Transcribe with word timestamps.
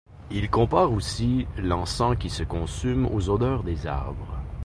Il 0.31 0.49
compare 0.49 0.91
aussi 0.91 1.45
l'encens 1.59 2.17
qui 2.17 2.31
se 2.31 2.41
consume 2.41 3.05
aux 3.05 3.29
odeurs 3.29 3.63
des 3.63 3.85
arbres. 3.85 4.35